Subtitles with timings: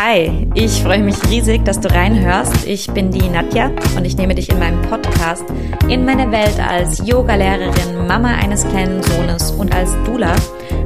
[0.00, 2.64] Hi, ich freue mich riesig, dass du reinhörst.
[2.68, 5.42] Ich bin die Nadja und ich nehme dich in meinem Podcast
[5.88, 10.36] in meine Welt als Yogalehrerin, Mama eines kleinen Sohnes und als Dula,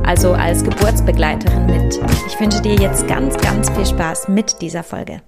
[0.02, 2.00] also als Geburtsbegleiterin mit.
[2.26, 5.20] Ich wünsche dir jetzt ganz, ganz viel Spaß mit dieser Folge.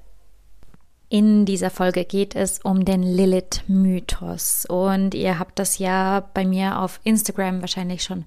[1.10, 6.80] In dieser Folge geht es um den Lilith-Mythos und ihr habt das ja bei mir
[6.80, 8.24] auf Instagram wahrscheinlich schon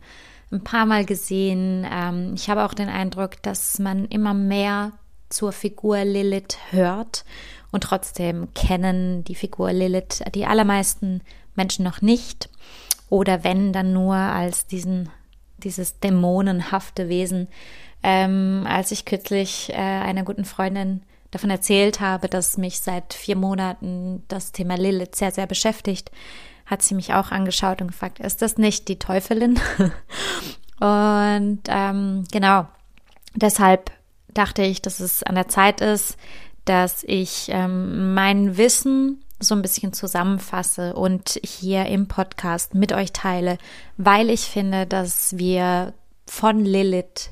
[0.52, 1.84] ein paar Mal gesehen.
[1.92, 4.92] Ähm, ich habe auch den Eindruck, dass man immer mehr
[5.30, 7.26] zur Figur Lilith hört
[7.72, 11.22] und trotzdem kennen die Figur Lilith die allermeisten
[11.56, 12.50] Menschen noch nicht
[13.10, 15.10] oder wenn dann nur als diesen
[15.58, 17.48] dieses dämonenhafte Wesen.
[18.04, 21.02] Ähm, als ich kürzlich äh, einer guten Freundin
[21.32, 26.12] davon erzählt habe, dass mich seit vier Monaten das Thema Lilith sehr, sehr beschäftigt,
[26.66, 29.60] hat sie mich auch angeschaut und gefragt, ist das nicht die Teufelin?
[30.80, 32.68] und ähm, genau,
[33.36, 33.92] deshalb
[34.38, 36.18] dachte ich, dass es an der Zeit ist,
[36.66, 43.14] dass ich ähm, mein Wissen so ein bisschen zusammenfasse und hier im Podcast mit euch
[43.14, 43.58] teile,
[43.98, 45.94] weil ich finde, dass wir
[46.26, 47.32] von Lilith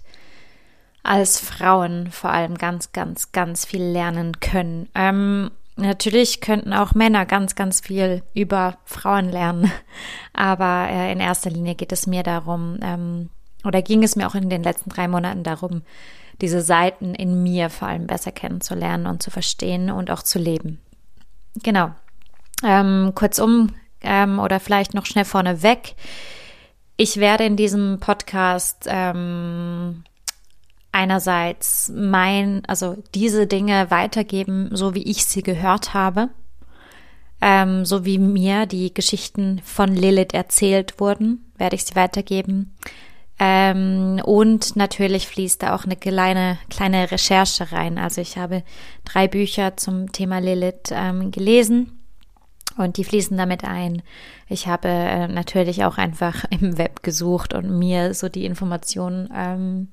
[1.03, 4.89] als Frauen vor allem ganz, ganz, ganz viel lernen können.
[4.95, 9.71] Ähm, natürlich könnten auch Männer ganz, ganz viel über Frauen lernen,
[10.33, 13.29] aber äh, in erster Linie geht es mir darum, ähm,
[13.63, 15.81] oder ging es mir auch in den letzten drei Monaten darum,
[16.41, 20.79] diese Seiten in mir vor allem besser kennenzulernen und zu verstehen und auch zu leben.
[21.63, 21.91] Genau.
[22.63, 25.95] Ähm, kurzum ähm, oder vielleicht noch schnell vorneweg.
[26.97, 30.03] Ich werde in diesem Podcast ähm,
[30.91, 36.29] einerseits mein, also diese Dinge weitergeben, so wie ich sie gehört habe,
[37.41, 42.73] ähm, so wie mir die Geschichten von Lilith erzählt wurden, werde ich sie weitergeben.
[43.37, 47.97] Ähm, und natürlich fließt da auch eine kleine, kleine Recherche rein.
[47.97, 48.63] Also ich habe
[49.03, 51.99] drei Bücher zum Thema Lilith ähm, gelesen
[52.77, 54.01] und die fließen damit ein.
[54.47, 59.89] Ich habe äh, natürlich auch einfach im Web gesucht und mir so die Informationen ähm,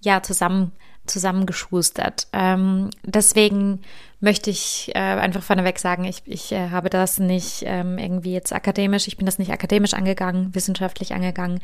[0.00, 0.72] ja zusammen
[1.08, 2.28] zusammengeschustert.
[2.32, 3.80] Ähm, deswegen
[4.20, 8.52] möchte ich äh, einfach vorneweg sagen, ich, ich äh, habe das nicht ähm, irgendwie jetzt
[8.52, 11.60] akademisch, ich bin das nicht akademisch angegangen, wissenschaftlich angegangen.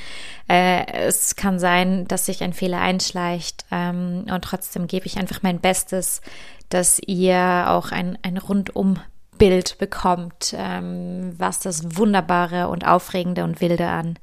[0.49, 5.43] Äh, es kann sein, dass sich ein Fehler einschleicht ähm, und trotzdem gebe ich einfach
[5.43, 6.21] mein Bestes,
[6.69, 8.99] dass ihr auch ein, ein rundum
[9.37, 14.19] Bild bekommt, ähm, was das Wunderbare und Aufregende und Wilde an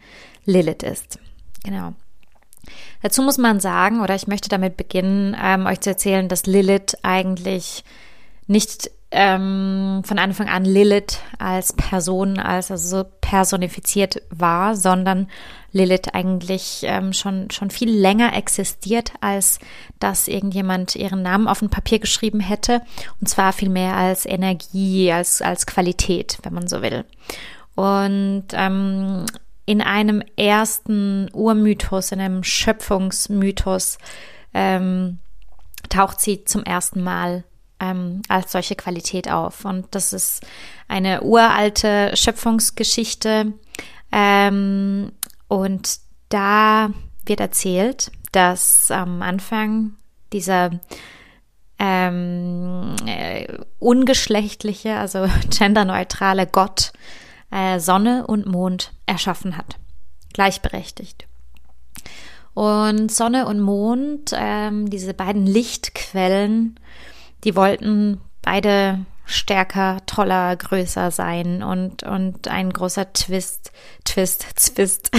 [0.46, 1.20] Lilith ist.
[1.64, 1.94] Genau.
[3.02, 6.98] Dazu muss man sagen, oder ich möchte damit beginnen, ähm, euch zu erzählen, dass Lilith
[7.04, 7.84] eigentlich
[8.48, 15.28] nicht ähm, von Anfang an Lilith als Person, als also personifiziert war, sondern
[15.74, 19.60] Lilith eigentlich ähm, schon, schon viel länger existiert, als
[20.00, 22.82] dass irgendjemand ihren Namen auf ein Papier geschrieben hätte.
[23.20, 27.04] Und zwar viel mehr als Energie, als, als Qualität, wenn man so will.
[27.76, 29.26] Und ähm,
[29.72, 34.00] in einem ersten Urmythos, in einem Schöpfungsmythos,
[34.54, 35.20] ähm,
[35.88, 37.46] taucht sie zum ersten Mal
[37.80, 39.64] ähm, als solche Qualität auf.
[39.64, 40.46] Und das ist
[40.90, 43.54] eine uralte Schöpfungsgeschichte.
[44.12, 45.14] Ähm,
[45.48, 46.90] und da
[47.26, 49.94] wird erzählt, dass am Anfang
[50.34, 50.72] dieser
[51.80, 53.48] ähm, äh,
[53.80, 55.28] ungeschlechtliche, also
[55.58, 56.92] genderneutrale Gott
[57.52, 59.78] äh, Sonne und Mond erschaffen hat.
[60.34, 61.28] Gleichberechtigt.
[62.54, 66.80] Und Sonne und Mond, ähm, diese beiden Lichtquellen,
[67.44, 73.72] die wollten beide stärker, toller, größer sein und, und ein großer Twist,
[74.04, 75.12] Twist, Zwist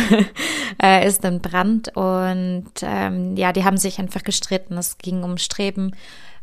[0.82, 4.76] äh, ist Brand und ähm, ja, die haben sich einfach gestritten.
[4.76, 5.92] Es ging um Streben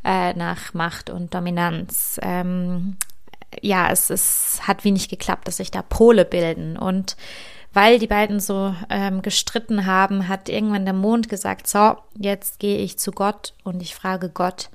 [0.03, 2.19] äh, nach Macht und Dominanz.
[2.23, 2.97] Ähm,
[3.61, 7.15] ja, es, es hat wenig geklappt, dass sich da Pole bilden und
[7.73, 12.79] weil die beiden so ähm, gestritten haben, hat irgendwann der Mond gesagt, so, jetzt gehe
[12.79, 14.69] ich zu Gott und ich frage Gott,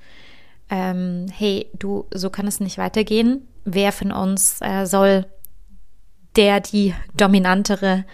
[0.70, 3.48] ähm, hey, du, so kann es nicht weitergehen.
[3.64, 5.26] Wer von uns äh, soll
[6.36, 8.04] der die dominantere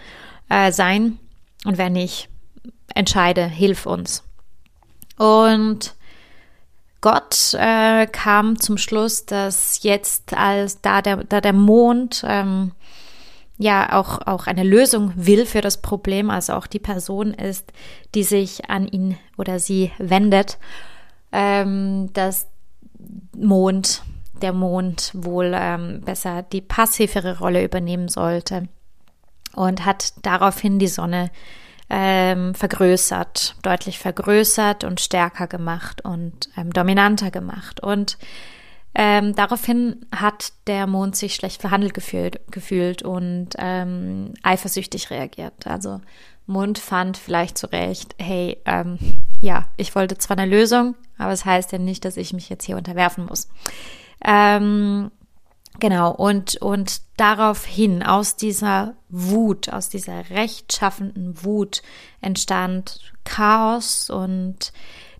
[0.49, 1.19] äh, sein?
[1.63, 2.29] Und wer nicht,
[2.95, 4.23] entscheide, hilf uns.
[5.17, 5.95] Und
[7.01, 12.73] Gott äh, kam zum Schluss, dass jetzt, als da der, da der Mond ähm,
[13.57, 17.71] ja auch, auch eine Lösung will für das Problem, also auch die Person ist,
[18.13, 20.59] die sich an ihn oder sie wendet,
[21.31, 22.47] ähm, dass
[23.35, 24.03] Mond,
[24.41, 28.67] der Mond wohl ähm, besser die passivere Rolle übernehmen sollte
[29.55, 31.29] und hat daraufhin die Sonne
[31.93, 37.81] ähm, vergrößert, deutlich vergrößert und stärker gemacht und ähm, dominanter gemacht.
[37.83, 38.17] Und
[38.95, 45.67] ähm, daraufhin hat der Mond sich schlecht verhandelt gefühlt, gefühlt und ähm, eifersüchtig reagiert.
[45.67, 45.99] Also
[46.47, 48.97] Mond fand vielleicht zurecht, hey, ähm,
[49.41, 52.47] ja, ich wollte zwar eine Lösung, aber es das heißt ja nicht, dass ich mich
[52.47, 53.49] jetzt hier unterwerfen muss.
[54.25, 55.11] Ähm,
[55.79, 61.81] genau, und, und daraufhin, aus dieser Wut, aus dieser rechtschaffenden Wut
[62.21, 64.71] entstand Chaos und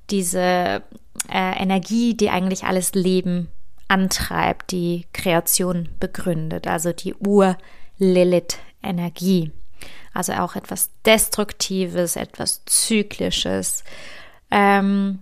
[0.09, 0.83] diese
[1.30, 3.50] äh, Energie, die eigentlich alles Leben
[3.88, 9.51] antreibt, die Kreation begründet, also die Ur-Lilith-Energie.
[10.13, 13.83] Also auch etwas Destruktives, etwas Zyklisches.
[14.50, 15.19] Ähm,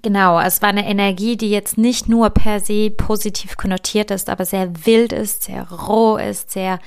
[0.00, 4.44] genau, es war eine Energie, die jetzt nicht nur per se positiv konnotiert ist, aber
[4.44, 6.78] sehr wild ist, sehr roh ist, sehr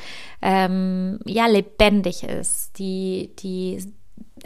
[0.41, 3.93] ähm, ja lebendig ist, die die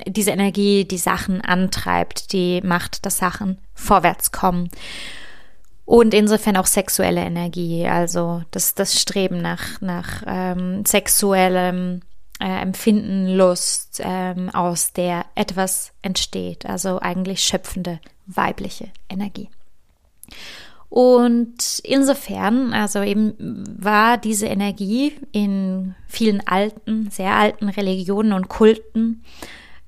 [0.08, 4.70] diese Energie die Sachen antreibt, die macht, dass Sachen vorwärts kommen.
[5.86, 12.02] Und insofern auch sexuelle Energie, also das, das Streben nach, nach ähm, sexuellem
[12.40, 19.50] äh, Empfinden, Lust, ähm, aus der etwas entsteht, also eigentlich schöpfende weibliche Energie.
[20.90, 23.36] Und insofern, also eben
[23.80, 29.24] war diese Energie in vielen alten, sehr alten Religionen und Kulten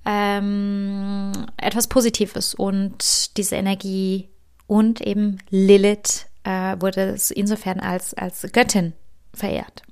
[0.06, 4.30] ähm, etwas Positives und diese Energie
[4.68, 8.94] und eben Lilith äh, wurde insofern als, als Göttin
[9.34, 9.84] verehrt.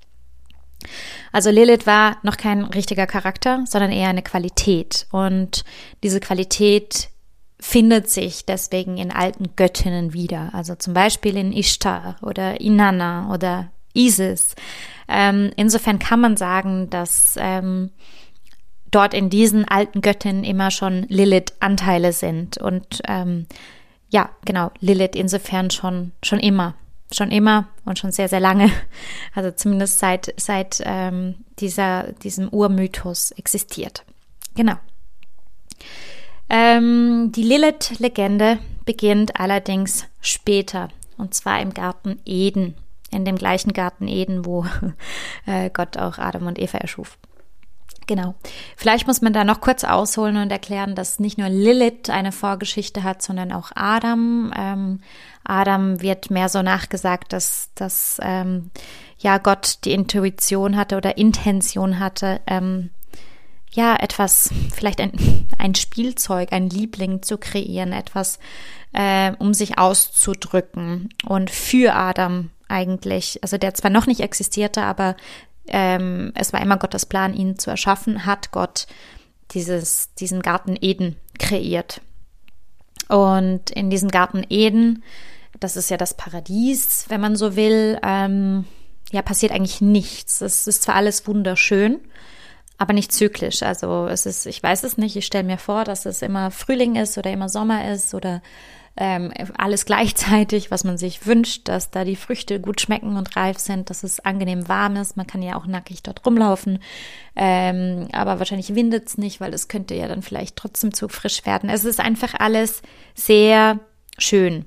[1.31, 5.07] Also Lilith war noch kein richtiger Charakter, sondern eher eine Qualität.
[5.11, 5.63] Und
[6.03, 7.09] diese Qualität
[7.59, 10.49] findet sich deswegen in alten Göttinnen wieder.
[10.53, 14.55] Also zum Beispiel in Ishtar oder Inanna oder Isis.
[15.07, 17.91] Ähm, insofern kann man sagen, dass ähm,
[18.91, 22.57] dort in diesen alten Göttinnen immer schon Lilith-Anteile sind.
[22.57, 23.47] Und ähm,
[24.09, 26.75] ja, genau, Lilith insofern schon, schon immer,
[27.11, 28.71] schon immer und schon sehr, sehr lange,
[29.35, 34.05] also zumindest seit, seit ähm, dieser, diesem Urmythos existiert.
[34.55, 34.75] Genau.
[36.49, 42.75] Ähm, die Lilith-Legende beginnt allerdings später, und zwar im Garten Eden,
[43.11, 44.65] in dem gleichen Garten Eden, wo
[45.45, 47.17] äh, Gott auch Adam und Eva erschuf.
[48.07, 48.33] Genau.
[48.75, 53.03] Vielleicht muss man da noch kurz ausholen und erklären, dass nicht nur Lilith eine Vorgeschichte
[53.03, 54.51] hat, sondern auch Adam.
[54.57, 55.01] Ähm,
[55.49, 58.71] Adam wird mehr so nachgesagt, dass, dass ähm,
[59.17, 62.91] ja Gott die Intuition hatte oder Intention hatte, ähm,
[63.71, 68.39] ja, etwas, vielleicht ein, ein Spielzeug, ein Liebling zu kreieren, etwas,
[68.93, 71.09] äh, um sich auszudrücken.
[71.27, 75.15] Und für Adam eigentlich, also der zwar noch nicht existierte, aber
[75.67, 78.87] ähm, es war immer Gottes Plan, ihn zu erschaffen, hat Gott
[79.51, 82.01] dieses, diesen Garten Eden kreiert.
[83.07, 85.03] Und in diesem Garten Eden,
[85.59, 88.65] das ist ja das Paradies, wenn man so will, ähm,
[89.11, 90.41] ja, passiert eigentlich nichts.
[90.41, 91.99] Es ist zwar alles wunderschön,
[92.77, 93.63] aber nicht zyklisch.
[93.63, 96.95] Also es ist, ich weiß es nicht, ich stelle mir vor, dass es immer Frühling
[96.95, 98.41] ist oder immer Sommer ist oder
[98.97, 103.57] ähm, alles gleichzeitig, was man sich wünscht, dass da die Früchte gut schmecken und reif
[103.57, 105.15] sind, dass es angenehm warm ist.
[105.15, 106.79] Man kann ja auch nackig dort rumlaufen,
[107.35, 111.45] ähm, aber wahrscheinlich windet es nicht, weil es könnte ja dann vielleicht trotzdem zu frisch
[111.45, 111.69] werden.
[111.69, 112.81] Es ist einfach alles
[113.15, 113.79] sehr
[114.17, 114.65] schön,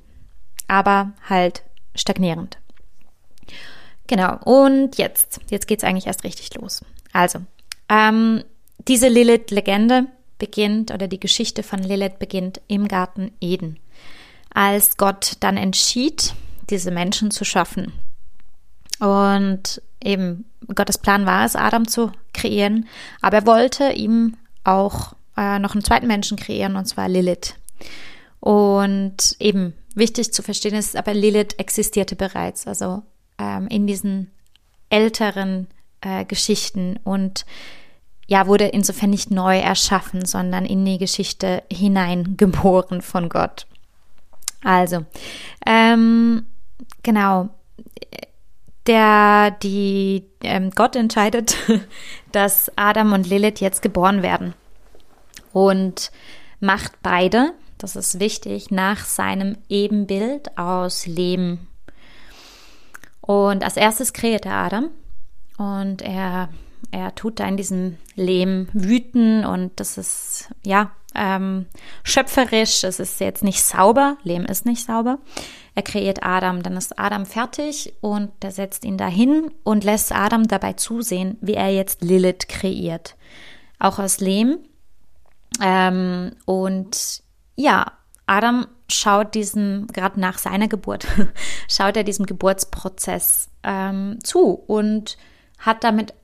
[0.73, 1.63] aber halt
[1.95, 2.57] stagnierend.
[4.07, 6.83] Genau, und jetzt, jetzt geht es eigentlich erst richtig los.
[7.13, 7.41] Also,
[7.91, 8.43] ähm,
[8.89, 10.07] diese Lilith-Legende
[10.39, 13.79] beginnt oder die Geschichte von Lilith beginnt im Garten Eden
[14.55, 16.35] als Gott dann entschied,
[16.71, 17.93] diese Menschen zu schaffen.
[18.99, 22.89] Und eben Gottes Plan war es, Adam zu kreieren,
[23.21, 27.57] aber er wollte ihm auch äh, noch einen zweiten Menschen kreieren, und zwar Lilith.
[28.43, 33.05] Und eben wichtig zu verstehen ist, aber Lilith existierte bereits, also
[33.39, 34.33] ähm, in diesen
[34.91, 35.69] älteren
[36.01, 37.47] äh, Geschichten und
[38.27, 43.69] ja, wurde insofern nicht neu erschaffen, sondern in die Geschichte hineingeboren von Gott.
[44.65, 45.05] Also,
[45.65, 46.47] ähm,
[47.05, 47.49] genau.
[48.89, 51.57] Der, die, ähm, Gott entscheidet,
[52.33, 54.55] dass Adam und Lilith jetzt geboren werden
[55.53, 56.11] und
[56.63, 61.67] macht beide, das ist wichtig, nach seinem Ebenbild aus Leben.
[63.21, 64.89] Und als erstes kreiert er Adam
[65.59, 66.49] und er,
[66.91, 71.67] er tut da in diesem Lehm wüten und das ist, ja, ähm,
[72.05, 72.85] schöpferisch.
[72.85, 74.17] Es ist jetzt nicht sauber.
[74.23, 75.19] Lehm ist nicht sauber.
[75.75, 76.63] Er kreiert Adam.
[76.63, 81.55] Dann ist Adam fertig und er setzt ihn dahin und lässt Adam dabei zusehen, wie
[81.55, 83.17] er jetzt Lilith kreiert.
[83.79, 84.59] Auch aus Lehm
[85.61, 87.23] Ähm, und
[87.57, 87.93] ja,
[88.27, 91.07] Adam schaut diesem, gerade nach seiner Geburt,
[91.69, 95.17] schaut er diesem Geburtsprozess ähm, zu und
[95.59, 96.15] hat damit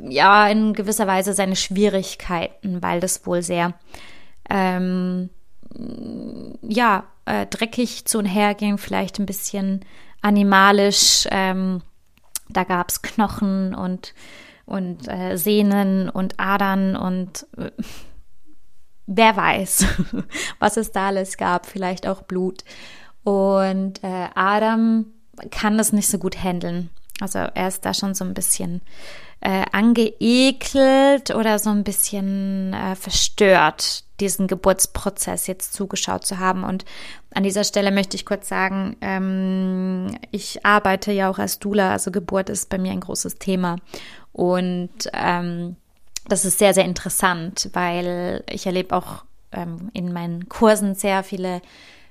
[0.00, 3.74] ja in gewisser Weise seine Schwierigkeiten, weil das wohl sehr
[4.48, 5.30] ähm,
[6.62, 9.84] ja äh, dreckig zu und her ging, vielleicht ein bisschen
[10.20, 11.26] animalisch.
[11.30, 11.82] Ähm,
[12.48, 14.14] da gab es Knochen und
[14.66, 17.70] und äh, Sehnen und Adern und äh,
[19.10, 19.84] wer weiß,
[20.58, 22.64] was es da alles gab, vielleicht auch Blut.
[23.24, 25.06] Und äh, Adam
[25.50, 26.90] kann das nicht so gut handeln.
[27.20, 28.80] Also er ist da schon so ein bisschen
[29.40, 36.62] äh, angeekelt oder so ein bisschen äh, verstört, diesen Geburtsprozess jetzt zugeschaut zu haben.
[36.62, 36.84] Und
[37.34, 42.10] an dieser Stelle möchte ich kurz sagen, ähm, ich arbeite ja auch als Dula, also
[42.10, 43.76] Geburt ist bei mir ein großes Thema.
[44.32, 45.76] Und ähm,
[46.30, 51.60] das ist sehr, sehr interessant, weil ich erlebe auch ähm, in meinen Kursen sehr viele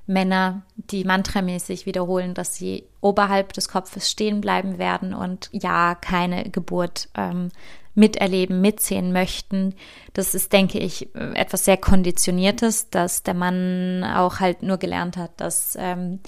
[0.07, 6.49] Männer, die mantramäßig wiederholen, dass sie oberhalb des Kopfes stehen bleiben werden und ja, keine
[6.49, 7.49] Geburt ähm,
[7.93, 9.75] miterleben, mitsehen möchten.
[10.13, 15.31] Das ist, denke ich, etwas sehr Konditioniertes, dass der Mann auch halt nur gelernt hat,
[15.37, 16.19] dass ähm,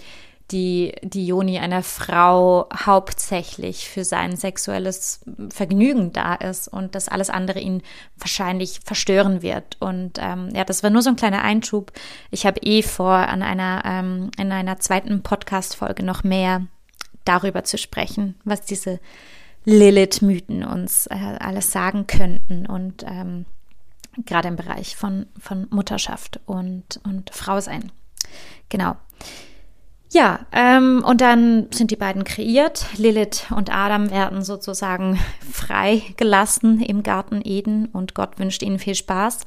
[0.51, 7.29] die, die Joni einer Frau hauptsächlich für sein sexuelles Vergnügen da ist und dass alles
[7.29, 7.81] andere ihn
[8.17, 9.77] wahrscheinlich verstören wird.
[9.79, 11.91] Und ähm, ja, das war nur so ein kleiner Einschub.
[12.29, 16.67] Ich habe eh vor, an einer, ähm, in einer zweiten Podcast-Folge noch mehr
[17.25, 18.99] darüber zu sprechen, was diese
[19.65, 23.45] Lilith-Mythen uns äh, alles sagen könnten und ähm,
[24.25, 27.91] gerade im Bereich von, von Mutterschaft und, und Frausein.
[28.69, 28.95] Genau.
[30.13, 32.85] Ja, ähm, und dann sind die beiden kreiert.
[32.97, 35.17] Lilith und Adam werden sozusagen
[35.51, 39.39] freigelassen im Garten Eden und Gott wünscht ihnen viel Spaß.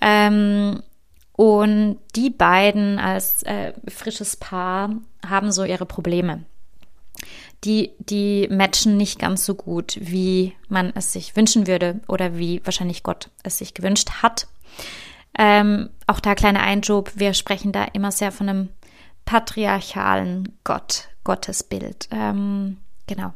[0.00, 0.82] Ähm,
[1.36, 4.90] und die beiden als äh, frisches Paar
[5.26, 6.44] haben so ihre Probleme.
[7.64, 12.62] Die, die matchen nicht ganz so gut, wie man es sich wünschen würde oder wie
[12.64, 14.46] wahrscheinlich Gott es sich gewünscht hat.
[15.38, 18.68] Ähm, auch da kleiner Einschub, wir sprechen da immer sehr von einem
[19.24, 22.08] patriarchalen Gott, Gottesbild.
[22.10, 23.32] Ähm, genau.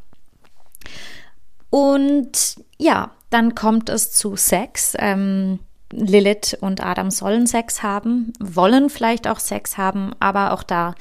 [1.70, 4.94] Und ja, dann kommt es zu Sex.
[4.98, 10.94] Ähm, Lilith und Adam sollen Sex haben, wollen vielleicht auch Sex haben, aber auch da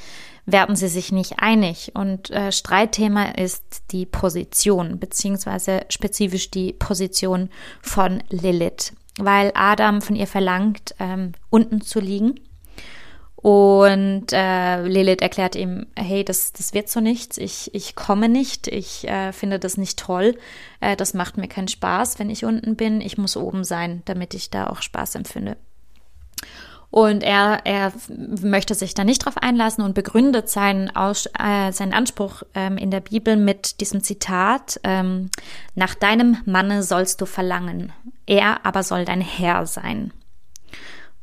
[0.46, 1.91] werden sie sich nicht einig.
[1.94, 7.50] Und äh, Streitthema ist die Position, beziehungsweise spezifisch die Position
[7.82, 12.39] von Lilith, weil Adam von ihr verlangt, ähm, unten zu liegen
[13.48, 18.68] und äh, Lilith erklärt ihm, hey, das, das wird so nichts, ich, ich komme nicht,
[18.68, 20.38] ich äh, finde das nicht toll,
[20.82, 24.34] äh, das macht mir keinen Spaß, wenn ich unten bin, ich muss oben sein, damit
[24.34, 25.56] ich da auch Spaß empfinde.
[26.92, 31.94] Und er, er möchte sich da nicht drauf einlassen und begründet seinen, Aus, äh, seinen
[31.94, 35.30] Anspruch ähm, in der Bibel mit diesem Zitat, ähm,
[35.74, 37.94] nach deinem Manne sollst du verlangen,
[38.25, 40.12] er aber soll dein Herr sein.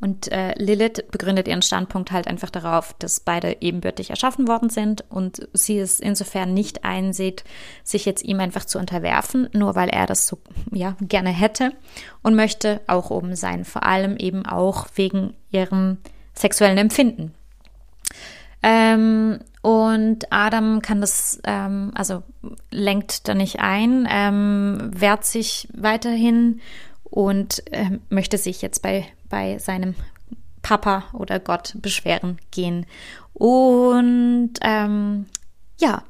[0.01, 5.05] Und äh, Lilith begründet ihren Standpunkt halt einfach darauf, dass beide ebenbürtig erschaffen worden sind
[5.09, 7.43] und sie es insofern nicht einsieht,
[7.83, 10.37] sich jetzt ihm einfach zu unterwerfen, nur weil er das so
[10.71, 11.71] ja gerne hätte
[12.21, 15.97] und möchte auch oben sein, vor allem eben auch wegen ihrem
[16.33, 17.33] sexuellen Empfinden.
[18.61, 22.23] Ähm, und Adam kann das, ähm, also
[22.69, 26.59] lenkt da nicht ein, ähm, wehrt sich weiterhin
[27.03, 29.05] und äh, möchte sich jetzt bei
[29.35, 29.95] bei seinem
[30.61, 32.85] Papa oder Gott beschweren gehen.
[33.33, 35.25] Und ähm,
[35.77, 36.03] ja,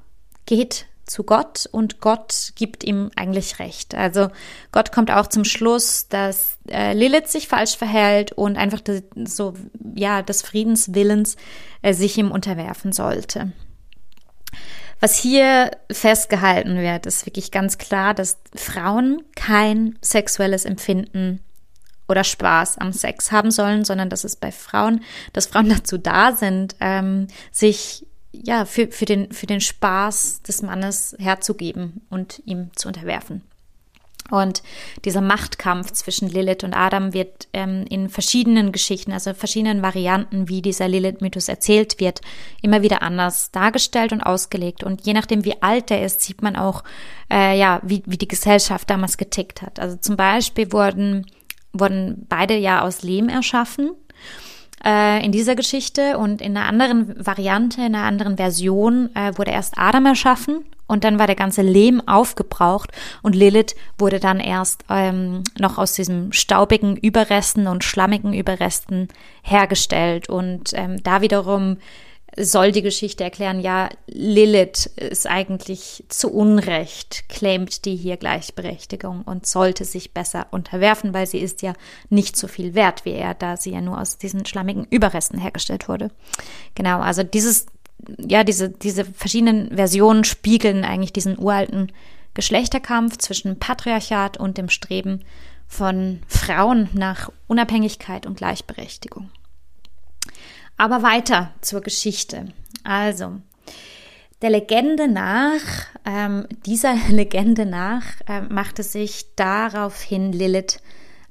[0.45, 3.95] geht zu Gott und Gott gibt ihm eigentlich recht.
[3.95, 4.29] Also
[4.71, 9.55] Gott kommt auch zum Schluss, dass äh, Lilith sich falsch verhält und einfach de, so
[9.95, 11.35] ja des Friedenswillens
[11.81, 13.53] äh, sich ihm unterwerfen sollte.
[14.99, 21.39] Was hier festgehalten wird, ist wirklich ganz klar, dass Frauen kein sexuelles Empfinden
[22.07, 25.01] oder Spaß am Sex haben sollen, sondern dass es bei Frauen,
[25.33, 30.61] dass Frauen dazu da sind, ähm, sich ja für, für, den, für den Spaß des
[30.61, 33.43] Mannes herzugeben und ihm zu unterwerfen.
[34.31, 34.63] Und
[35.03, 40.63] dieser Machtkampf zwischen Lilith und Adam wird ähm, in verschiedenen Geschichten, also verschiedenen Varianten, wie
[40.63, 42.21] dieser Lilith-Mythos erzählt wird,
[42.63, 44.83] immer wieder anders dargestellt und ausgelegt.
[44.83, 46.83] Und je nachdem, wie alt er ist, sieht man auch,
[47.31, 49.79] äh, ja, wie, wie die Gesellschaft damals getickt hat.
[49.79, 51.27] Also zum Beispiel wurden
[51.79, 53.91] wurden beide ja aus Lehm erschaffen
[54.83, 59.51] äh, in dieser Geschichte und in einer anderen Variante, in einer anderen Version äh, wurde
[59.51, 62.91] erst Adam erschaffen und dann war der ganze Lehm aufgebraucht
[63.23, 69.07] und Lilith wurde dann erst ähm, noch aus diesen staubigen Überresten und schlammigen Überresten
[69.41, 70.29] hergestellt.
[70.29, 71.77] Und ähm, da wiederum
[72.37, 79.45] soll die Geschichte erklären, ja, Lilith ist eigentlich zu Unrecht, claimt die hier Gleichberechtigung und
[79.45, 81.73] sollte sich besser unterwerfen, weil sie ist ja
[82.09, 85.87] nicht so viel wert wie er, da sie ja nur aus diesen schlammigen Überresten hergestellt
[85.87, 86.11] wurde.
[86.75, 87.67] Genau, also dieses
[88.17, 91.91] ja, diese, diese verschiedenen Versionen spiegeln eigentlich diesen uralten
[92.33, 95.23] Geschlechterkampf zwischen Patriarchat und dem Streben
[95.67, 99.31] von Frauen nach Unabhängigkeit und Gleichberechtigung.
[100.77, 102.53] Aber weiter zur Geschichte.
[102.83, 103.39] Also,
[104.41, 105.61] der Legende nach,
[106.05, 110.79] ähm, dieser Legende nach, äh, machte sich daraufhin Lilith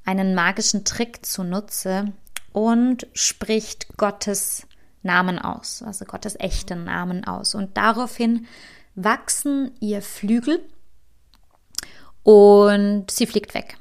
[0.05, 2.13] einen magischen Trick zunutze
[2.53, 4.67] und spricht Gottes
[5.03, 7.55] Namen aus, also Gottes echten Namen aus.
[7.55, 8.47] Und daraufhin
[8.95, 10.65] wachsen ihr Flügel
[12.23, 13.77] und sie fliegt weg.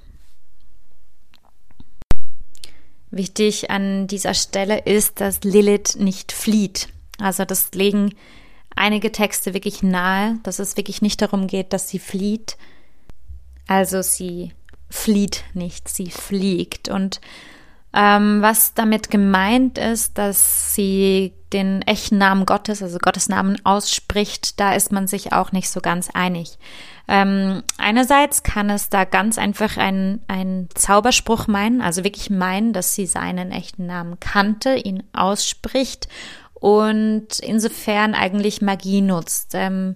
[3.15, 6.87] Wichtig an dieser Stelle ist, dass Lilith nicht flieht.
[7.19, 8.15] Also das legen
[8.75, 12.57] einige Texte wirklich nahe, dass es wirklich nicht darum geht, dass sie flieht.
[13.67, 14.53] Also sie
[14.89, 16.89] flieht nicht, sie fliegt.
[16.89, 17.21] Und
[17.93, 24.59] ähm, was damit gemeint ist, dass sie den echten Namen Gottes, also Gottes Namen ausspricht,
[24.59, 26.57] da ist man sich auch nicht so ganz einig.
[27.07, 30.21] Ähm, einerseits kann es da ganz einfach ein,
[30.73, 36.07] Zauberspruch meinen, also wirklich meinen, dass sie seinen echten Namen kannte, ihn ausspricht
[36.53, 39.51] und insofern eigentlich Magie nutzt.
[39.53, 39.93] Ähm,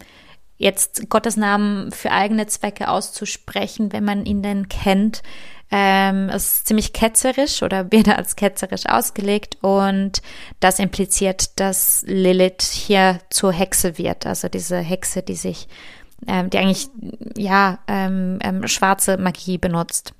[0.58, 5.24] jetzt Gottes Namen für eigene Zwecke auszusprechen, wenn man ihn denn kennt,
[5.72, 10.22] ähm, ist ziemlich ketzerisch oder wird als ketzerisch ausgelegt und
[10.60, 15.68] das impliziert, dass Lilith hier zur Hexe wird, also diese Hexe, die sich,
[16.28, 16.90] ähm, die eigentlich
[17.38, 20.14] ja ähm, ähm, schwarze Magie benutzt,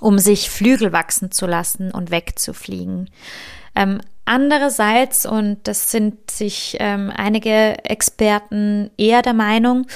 [0.00, 3.10] um sich Flügel wachsen zu lassen und wegzufliegen.
[3.74, 9.86] Ähm, andererseits, und das sind sich ähm, einige Experten eher der Meinung,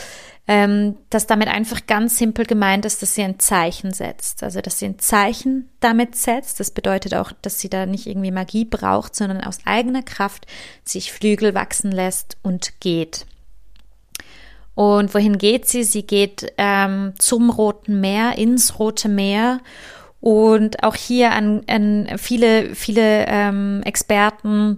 [0.48, 4.42] ähm, dass damit einfach ganz simpel gemeint ist, dass sie ein Zeichen setzt.
[4.42, 6.60] Also, dass sie ein Zeichen damit setzt.
[6.60, 10.46] Das bedeutet auch, dass sie da nicht irgendwie Magie braucht, sondern aus eigener Kraft
[10.84, 13.26] sich Flügel wachsen lässt und geht.
[14.76, 15.82] Und wohin geht sie?
[15.82, 19.60] Sie geht ähm, zum Roten Meer, ins Rote Meer.
[20.20, 24.76] Und auch hier an, an viele, viele ähm, Experten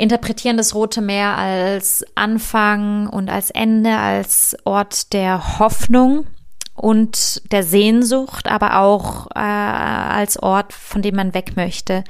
[0.00, 6.26] interpretieren das Rote Meer als Anfang und als Ende, als Ort der Hoffnung
[6.74, 12.04] und der Sehnsucht, aber auch äh, als Ort, von dem man weg möchte.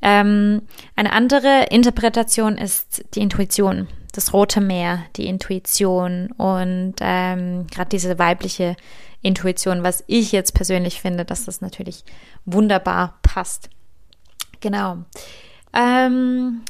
[0.00, 0.62] Ähm,
[0.96, 8.18] eine andere Interpretation ist die Intuition, das Rote Meer, die Intuition und ähm, gerade diese
[8.18, 8.76] weibliche
[9.20, 12.04] Intuition, was ich jetzt persönlich finde, dass das natürlich
[12.46, 13.68] wunderbar passt.
[14.60, 14.98] Genau.
[15.74, 16.62] Ähm,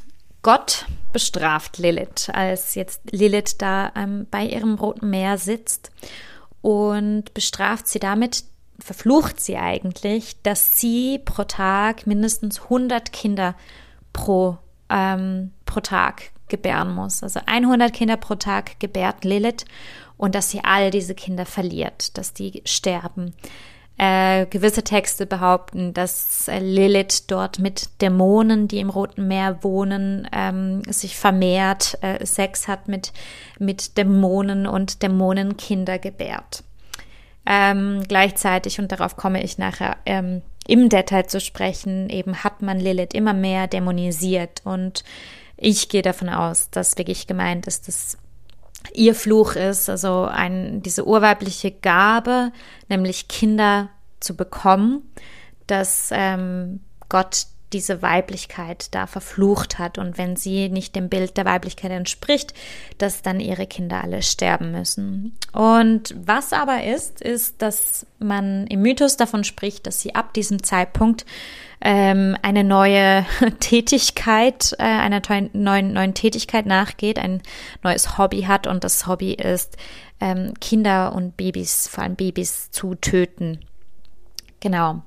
[0.49, 5.91] Gott bestraft Lilith, als jetzt Lilith da ähm, bei ihrem Roten Meer sitzt
[6.63, 8.45] und bestraft sie damit,
[8.79, 13.57] verflucht sie eigentlich, dass sie pro Tag mindestens 100 Kinder
[14.15, 14.57] pro,
[14.89, 17.23] ähm, pro Tag gebären muss.
[17.23, 19.67] Also 100 Kinder pro Tag gebärt Lilith
[20.17, 23.35] und dass sie all diese Kinder verliert, dass die sterben.
[24.01, 30.29] Äh, gewisse Texte behaupten, dass äh, Lilith dort mit Dämonen, die im Roten Meer wohnen,
[30.33, 33.13] ähm, sich vermehrt, äh, Sex hat mit,
[33.59, 36.63] mit Dämonen und Dämonenkinder gebärt.
[37.45, 42.79] Ähm, gleichzeitig, und darauf komme ich nachher ähm, im Detail zu sprechen, eben hat man
[42.79, 44.61] Lilith immer mehr dämonisiert.
[44.63, 45.03] Und
[45.57, 48.17] ich gehe davon aus, dass wirklich gemeint ist, dass
[48.93, 52.53] ihr Fluch ist, also ein, diese urweibliche Gabe,
[52.88, 55.03] nämlich Kinder zu bekommen,
[55.67, 61.45] dass ähm, Gott diese Weiblichkeit da verflucht hat und wenn sie nicht dem Bild der
[61.45, 62.55] Weiblichkeit entspricht,
[62.97, 65.37] dass dann ihre Kinder alle sterben müssen.
[65.53, 70.62] Und was aber ist, ist, dass man im Mythos davon spricht, dass sie ab diesem
[70.62, 71.27] Zeitpunkt
[71.81, 73.25] ähm, eine neue
[73.61, 77.43] Tätigkeit, äh, einer neuen, neuen Tätigkeit nachgeht, ein
[77.83, 79.77] neues Hobby hat und das Hobby ist,
[80.21, 83.61] ähm, Kinder und Babys, vor allem Babys, zu töten.
[84.61, 85.03] Genau.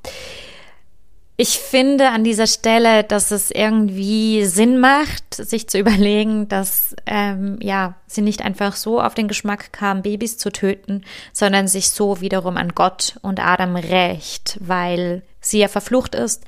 [1.38, 7.58] Ich finde an dieser Stelle, dass es irgendwie Sinn macht, sich zu überlegen, dass ähm,
[7.62, 11.04] ja sie nicht einfach so auf den Geschmack kam, Babys zu töten,
[11.34, 16.44] sondern sich so wiederum an Gott und Adam rächt, weil sie ja verflucht ist,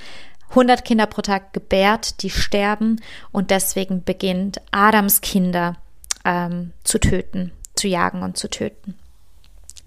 [0.50, 3.02] 100 Kinder pro Tag gebärt, die sterben
[3.32, 5.76] und deswegen beginnt Adams Kinder
[6.24, 8.96] ähm, zu töten, zu jagen und zu töten.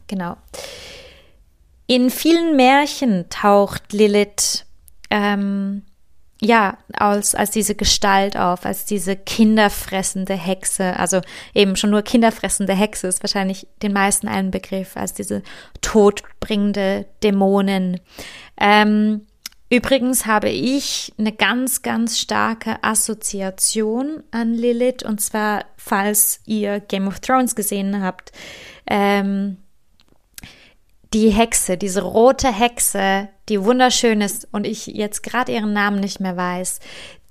[0.08, 0.36] Genau.
[1.86, 4.66] In vielen Märchen taucht Lilith
[5.10, 5.82] ähm,
[6.40, 10.98] ja, als, als diese Gestalt auf, als diese kinderfressende Hexe.
[10.98, 11.22] Also
[11.54, 15.42] eben schon nur kinderfressende Hexe ist wahrscheinlich den meisten ein Begriff, als diese
[15.80, 18.00] todbringende Dämonin.
[18.60, 19.26] Ähm,
[19.70, 27.08] übrigens habe ich eine ganz, ganz starke Assoziation an Lilith und zwar, falls ihr Game
[27.08, 28.32] of Thrones gesehen habt,
[28.86, 29.56] ähm,
[31.16, 36.20] die Hexe, diese rote Hexe, die wunderschön ist und ich jetzt gerade ihren Namen nicht
[36.20, 36.78] mehr weiß,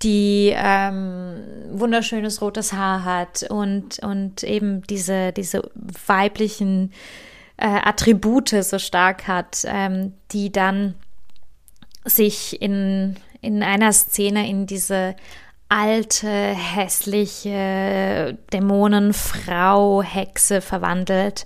[0.02, 1.36] die ähm,
[1.70, 5.70] wunderschönes rotes Haar hat und, und eben diese, diese
[6.08, 6.94] weiblichen
[7.58, 10.96] äh, Attribute so stark hat, ähm, die dann
[12.06, 15.16] sich in, in einer Szene in diese
[15.70, 21.46] alte, hässliche Dämonenfrau, Hexe verwandelt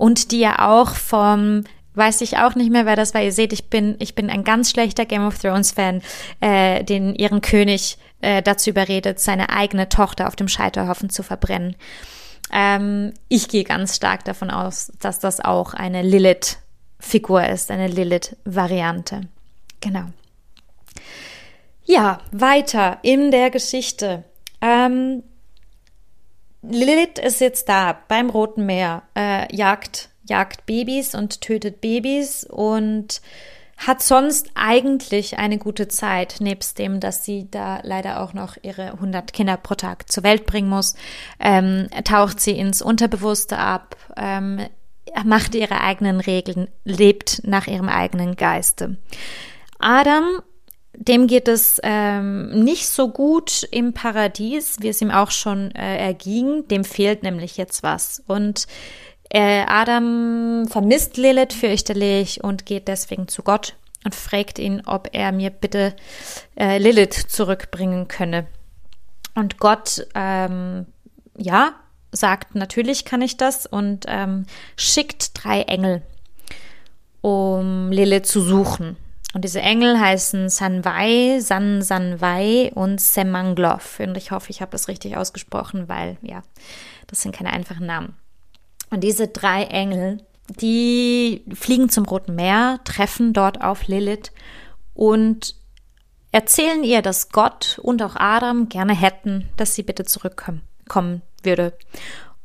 [0.00, 3.22] und die ja auch vom weiß ich auch nicht mehr, wer das war.
[3.22, 6.02] Ihr seht, ich bin, ich bin ein ganz schlechter Game of Thrones Fan,
[6.40, 11.76] äh, den ihren König äh, dazu überredet, seine eigene Tochter auf dem Scheiterhaufen zu verbrennen.
[12.52, 19.22] Ähm, ich gehe ganz stark davon aus, dass das auch eine Lilith-Figur ist, eine Lilith-Variante.
[19.80, 20.04] Genau.
[21.84, 24.24] Ja, weiter in der Geschichte.
[24.62, 25.22] Ähm,
[26.62, 33.20] Lilith ist jetzt da beim Roten Meer, äh, jagt jagt Babys und tötet Babys und
[33.76, 38.92] hat sonst eigentlich eine gute Zeit, nebst dem, dass sie da leider auch noch ihre
[38.92, 40.94] 100 Kinder pro Tag zur Welt bringen muss,
[41.38, 44.66] ähm, taucht sie ins Unterbewusste ab, ähm,
[45.24, 48.98] macht ihre eigenen Regeln, lebt nach ihrem eigenen Geiste.
[49.78, 50.42] Adam,
[50.94, 55.98] dem geht es ähm, nicht so gut im Paradies, wie es ihm auch schon äh,
[55.98, 56.66] erging.
[56.68, 58.22] Dem fehlt nämlich jetzt was.
[58.26, 58.66] Und
[59.30, 65.30] äh, Adam vermisst Lilith fürchterlich und geht deswegen zu Gott und fragt ihn, ob er
[65.30, 65.94] mir bitte
[66.58, 68.46] äh, Lilith zurückbringen könne.
[69.34, 70.86] Und Gott, ähm,
[71.36, 71.74] ja,
[72.12, 76.02] sagt, natürlich kann ich das und ähm, schickt drei Engel,
[77.20, 78.96] um Lilith zu suchen.
[79.32, 84.00] Und diese Engel heißen Sanwai, San Sanwai und Semanglov.
[84.00, 86.42] Und ich hoffe, ich habe das richtig ausgesprochen, weil ja,
[87.06, 88.16] das sind keine einfachen Namen.
[88.90, 90.18] Und diese drei Engel,
[90.60, 94.32] die fliegen zum Roten Meer, treffen dort auf Lilith
[94.94, 95.54] und
[96.32, 101.72] erzählen ihr, dass Gott und auch Adam gerne hätten, dass sie bitte zurückkommen würde.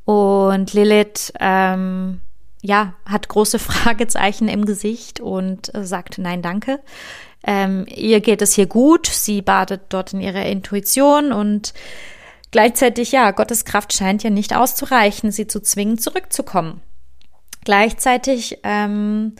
[0.04, 2.20] Und Lilith, ähm,
[2.62, 6.80] ja, hat große Fragezeichen im Gesicht und äh, sagt nein, danke.
[7.46, 11.72] Ähm, ihr geht es hier gut, sie badet dort in ihrer Intuition und
[12.50, 16.80] Gleichzeitig, ja, Gottes Kraft scheint ja nicht auszureichen, sie zu zwingen, zurückzukommen.
[17.64, 19.34] Gleichzeitig ähm,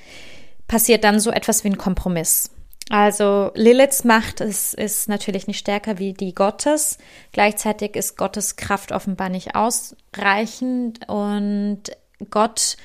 [0.69, 2.51] passiert dann so etwas wie ein Kompromiss.
[2.91, 6.99] Also Liliths Macht ist, ist natürlich nicht stärker wie die Gottes.
[7.33, 11.83] Gleichzeitig ist Gottes Kraft offenbar nicht ausreichend und
[12.31, 12.77] Gott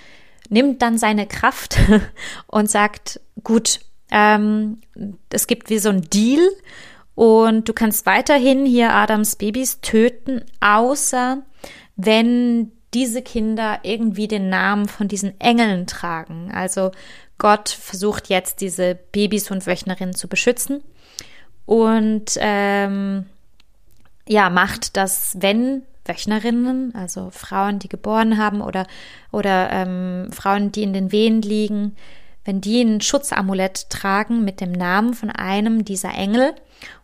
[0.51, 1.77] nimmt dann seine Kraft
[2.47, 3.79] und sagt, gut,
[4.11, 4.81] ähm,
[5.31, 6.47] es gibt wie so ein Deal
[7.15, 11.41] und du kannst weiterhin hier Adams Babys töten, außer
[11.95, 16.51] wenn diese Kinder irgendwie den Namen von diesen Engeln tragen.
[16.53, 16.91] Also
[17.37, 20.83] Gott versucht jetzt diese Babys und Wöchnerinnen zu beschützen
[21.65, 23.25] und ähm,
[24.27, 28.87] ja macht, dass wenn Wöchnerinnen, also Frauen, die geboren haben oder
[29.31, 31.95] oder ähm, Frauen, die in den Wehen liegen,
[32.43, 36.55] wenn die ein Schutzamulett tragen mit dem Namen von einem dieser Engel,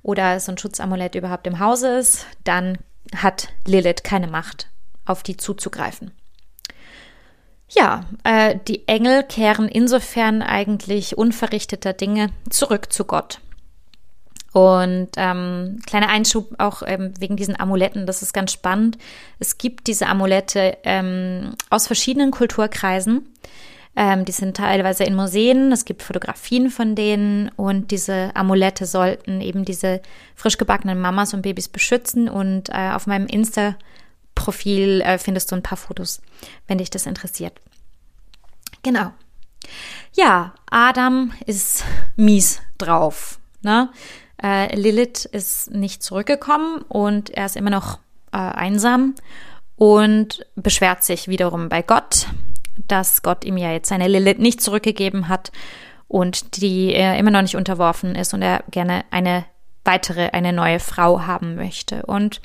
[0.04, 2.78] oder so ein Schutzamulett überhaupt im Hause ist, dann
[3.15, 4.70] hat Lilith keine Macht,
[5.06, 6.12] auf die zuzugreifen.
[7.70, 13.41] Ja, äh, die Engel kehren insofern eigentlich unverrichteter Dinge zurück zu Gott.
[14.58, 18.98] Und ähm, kleiner Einschub auch ähm, wegen diesen Amuletten, das ist ganz spannend.
[19.38, 23.30] Es gibt diese Amulette ähm, aus verschiedenen Kulturkreisen.
[23.96, 29.41] Ähm, die sind teilweise in Museen, es gibt Fotografien von denen und diese Amulette sollten
[29.41, 30.02] eben diese
[30.34, 32.28] frisch gebackenen Mamas und Babys beschützen.
[32.28, 36.20] Und äh, auf meinem Insta-Profil äh, findest du ein paar Fotos,
[36.65, 37.54] wenn dich das interessiert.
[38.82, 39.13] Genau.
[40.13, 41.84] Ja, Adam ist
[42.15, 43.38] mies drauf.
[43.62, 43.91] Ne?
[44.41, 48.00] Äh, Lilith ist nicht zurückgekommen und er ist immer noch
[48.32, 49.15] äh, einsam
[49.76, 52.28] und beschwert sich wiederum bei Gott
[52.88, 55.52] dass Gott ihm ja jetzt seine Lilith nicht zurückgegeben hat
[56.08, 59.45] und die er immer noch nicht unterworfen ist und er gerne eine
[59.84, 62.06] weitere, eine neue Frau haben möchte.
[62.06, 62.41] Und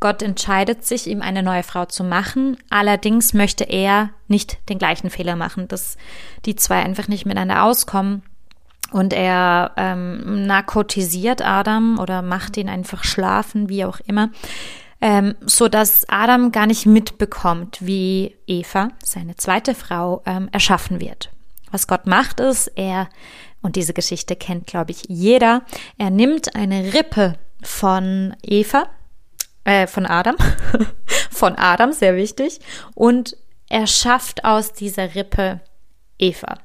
[0.00, 2.56] Gott entscheidet sich, ihm eine neue Frau zu machen.
[2.70, 5.98] Allerdings möchte er nicht den gleichen Fehler machen, dass
[6.46, 8.22] die zwei einfach nicht miteinander auskommen.
[8.90, 14.30] Und er ähm, narkotisiert Adam oder macht ihn einfach schlafen, wie auch immer,
[15.00, 21.30] ähm, so dass Adam gar nicht mitbekommt, wie Eva, seine zweite Frau, ähm, erschaffen wird.
[21.70, 23.08] Was Gott macht ist, er,
[23.62, 25.62] und diese Geschichte kennt, glaube ich, jeder,
[25.96, 28.88] er nimmt eine Rippe von Eva,
[29.64, 30.36] äh, von Adam,
[31.30, 32.60] von Adam, sehr wichtig,
[32.94, 33.36] und
[33.68, 35.60] er schafft aus dieser Rippe
[36.18, 36.58] Eva.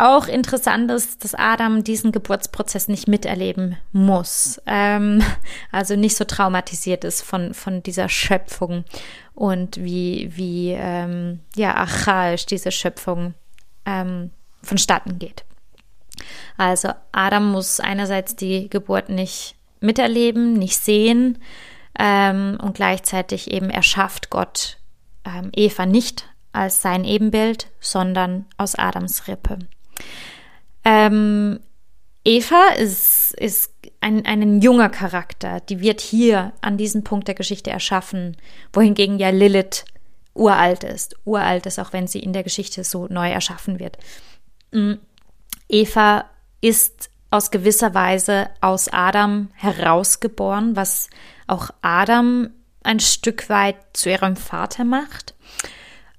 [0.00, 5.22] Auch interessant ist, dass Adam diesen Geburtsprozess nicht miterleben muss, ähm,
[5.72, 8.86] also nicht so traumatisiert ist von, von dieser Schöpfung
[9.34, 13.34] und wie, wie ähm, ja, archaisch diese Schöpfung
[13.84, 14.30] ähm,
[14.62, 15.44] vonstatten geht.
[16.56, 21.36] Also Adam muss einerseits die Geburt nicht miterleben, nicht sehen
[21.98, 24.78] ähm, und gleichzeitig eben erschafft Gott
[25.26, 29.58] ähm, Eva nicht als sein Ebenbild, sondern aus Adams Rippe.
[30.84, 31.60] Ähm,
[32.24, 37.70] Eva ist, ist ein, ein junger Charakter, die wird hier an diesem Punkt der Geschichte
[37.70, 38.36] erschaffen,
[38.72, 39.84] wohingegen ja Lilith
[40.34, 41.16] uralt ist.
[41.24, 43.98] Uralt ist, auch wenn sie in der Geschichte so neu erschaffen wird.
[44.72, 44.94] Mm,
[45.68, 46.24] Eva
[46.60, 51.08] ist aus gewisser Weise aus Adam herausgeboren, was
[51.46, 52.50] auch Adam
[52.82, 55.34] ein Stück weit zu ihrem Vater macht.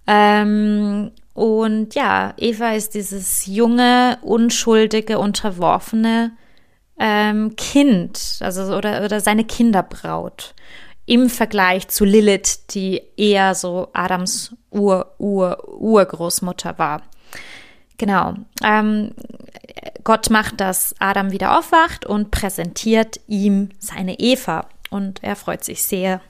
[0.08, 1.12] Ähm,
[1.42, 6.34] und ja, Eva ist dieses junge, unschuldige, unterworfene
[7.00, 10.54] ähm, Kind, also oder, oder seine Kinderbraut
[11.08, 17.02] im Vergleich zu Lilith, die eher so Adams Ur, Ur, Urgroßmutter war.
[17.98, 18.36] Genau.
[18.64, 19.16] Ähm,
[20.04, 24.68] Gott macht, dass Adam wieder aufwacht und präsentiert ihm seine Eva.
[24.92, 26.22] Und er freut sich sehr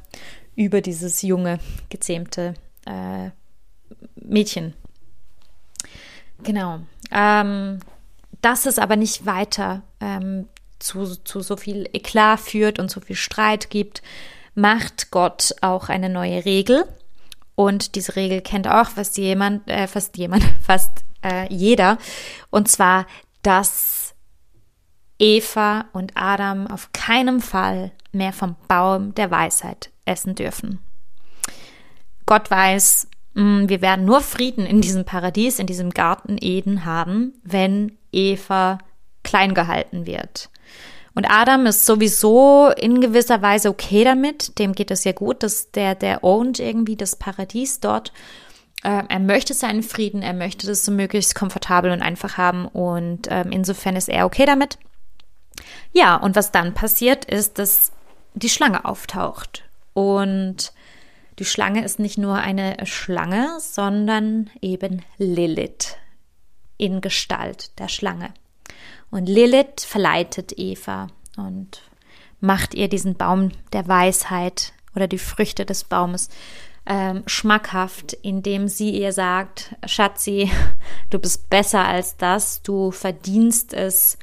[0.55, 2.53] über dieses junge, gezähmte
[2.85, 3.31] äh,
[4.15, 4.73] Mädchen.
[6.43, 6.79] Genau.
[7.11, 7.79] Ähm,
[8.41, 10.47] dass es aber nicht weiter ähm,
[10.79, 14.01] zu, zu so viel Eklat führt und so viel Streit gibt,
[14.55, 16.85] macht Gott auch eine neue Regel.
[17.55, 20.91] Und diese Regel kennt auch fast jemand, äh, fast jemand, fast
[21.23, 21.97] äh, jeder.
[22.49, 23.05] Und zwar,
[23.43, 24.15] dass
[25.19, 30.79] Eva und Adam auf keinen Fall mehr vom Baum der Weisheit essen dürfen.
[32.25, 37.97] Gott weiß, wir werden nur Frieden in diesem Paradies, in diesem Garten Eden haben, wenn
[38.11, 38.79] Eva
[39.23, 40.49] klein gehalten wird.
[41.13, 44.57] Und Adam ist sowieso in gewisser Weise okay damit.
[44.59, 48.13] Dem geht es ja gut, dass der, der ownt irgendwie das Paradies dort.
[48.83, 52.65] Äh, er möchte seinen Frieden, er möchte das so möglichst komfortabel und einfach haben.
[52.65, 54.77] Und ähm, insofern ist er okay damit.
[55.91, 57.91] Ja, und was dann passiert, ist, dass
[58.33, 59.63] die Schlange auftaucht.
[59.93, 60.71] Und
[61.41, 65.97] die Schlange ist nicht nur eine Schlange, sondern eben Lilith
[66.77, 68.31] in Gestalt der Schlange.
[69.09, 71.81] Und Lilith verleitet Eva und
[72.41, 76.29] macht ihr diesen Baum der Weisheit oder die Früchte des Baumes
[76.85, 80.51] ähm, schmackhaft, indem sie ihr sagt, Schatzi,
[81.09, 84.19] du bist besser als das, du verdienst es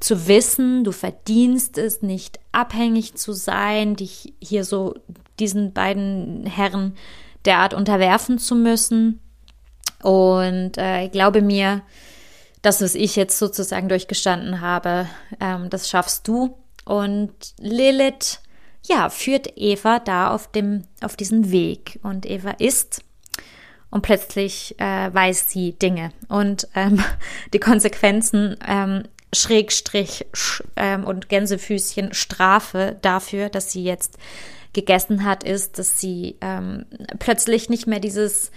[0.00, 4.94] zu wissen, du verdienst es nicht abhängig zu sein, dich hier so
[5.40, 6.96] diesen beiden Herren
[7.44, 9.20] derart unterwerfen zu müssen.
[10.02, 11.82] Und äh, glaube mir,
[12.62, 15.06] das, was ich jetzt sozusagen durchgestanden habe,
[15.40, 16.56] ähm, das schaffst du.
[16.84, 18.40] Und Lilith,
[18.86, 21.98] ja, führt Eva da auf dem, auf diesen Weg.
[22.02, 23.02] Und Eva ist
[23.90, 26.10] und plötzlich äh, weiß sie Dinge.
[26.28, 27.02] Und ähm,
[27.52, 34.18] die Konsequenzen ähm, Schrägstrich sch, ähm, und Gänsefüßchen Strafe dafür, dass sie jetzt
[34.74, 36.84] gegessen hat, ist, dass sie ähm,
[37.18, 38.50] plötzlich nicht mehr dieses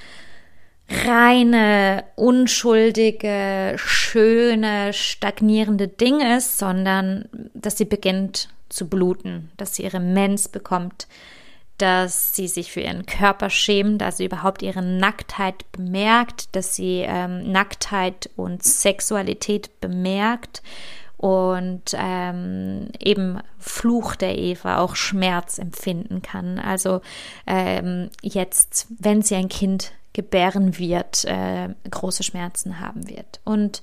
[0.89, 9.99] reine, unschuldige, schöne, stagnierende Ding ist, sondern dass sie beginnt zu bluten, dass sie ihre
[9.99, 11.07] Mens bekommt,
[11.77, 17.05] dass sie sich für ihren Körper schämt, dass sie überhaupt ihre Nacktheit bemerkt, dass sie
[17.05, 20.63] ähm, Nacktheit und Sexualität bemerkt
[21.17, 26.59] und ähm, eben Fluch der Eva auch Schmerz empfinden kann.
[26.59, 27.01] Also
[27.47, 33.39] ähm, jetzt, wenn sie ein Kind gebären wird, äh, große Schmerzen haben wird.
[33.43, 33.81] Und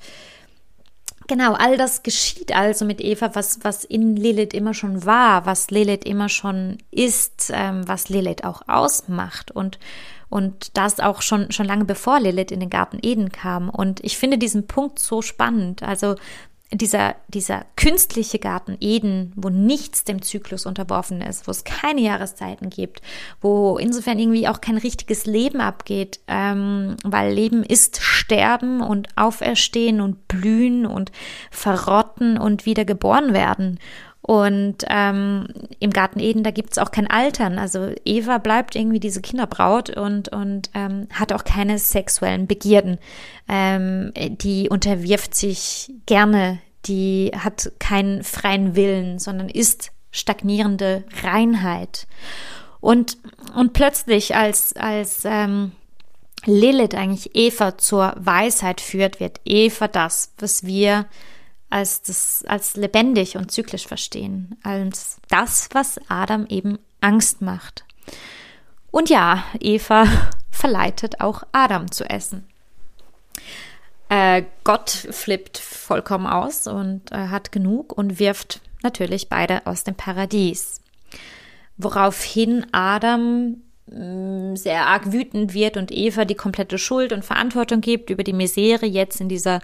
[1.27, 5.71] Genau, all das geschieht also mit Eva, was, was in Lilith immer schon war, was
[5.71, 9.79] Lilith immer schon ist, ähm, was Lilith auch ausmacht und,
[10.29, 13.71] und das auch schon, schon lange bevor Lilith in den Garten Eden kam.
[13.71, 15.83] Und ich finde diesen Punkt so spannend.
[15.83, 16.17] Also
[16.75, 22.71] dieser, dieser künstliche Garten Eden, wo nichts dem Zyklus unterworfen ist, wo es keine Jahreszeiten
[22.71, 23.01] gibt,
[23.41, 30.01] wo insofern irgendwie auch kein richtiges Leben abgeht, ähm, weil Leben ist Sterben und Auferstehen
[30.01, 31.13] und Blühen und
[31.51, 33.79] Verrotten und wieder geboren werden.
[34.27, 35.49] Und ähm,
[35.81, 37.59] im Garten Eden, da gibt's auch kein Altern.
[37.59, 42.97] Also Eva bleibt irgendwie diese Kinderbraut und, und ähm, hat auch keine sexuellen Begierden.
[43.51, 52.07] Ähm, die unterwirft sich gerne, die hat keinen freien Willen, sondern ist stagnierende Reinheit.
[52.81, 53.19] Und,
[53.55, 55.73] und plötzlich, als, als ähm,
[56.47, 61.05] Lilith eigentlich Eva zur Weisheit führt, wird Eva das, was wir
[61.75, 67.85] als, das, als lebendig und zyklisch verstehen, als das, was Adam eben Angst macht.
[68.93, 70.07] Und ja, Eva
[70.53, 72.47] verleitet auch Adam zu essen.
[74.09, 79.97] Äh, Gott flippt vollkommen aus und äh, hat genug und wirft natürlich beide aus dem
[79.97, 80.81] Paradies.
[81.77, 88.11] Woraufhin Adam mm, sehr arg wütend wird und Eva die komplette Schuld und Verantwortung gibt
[88.11, 89.61] über die Misere jetzt in dieser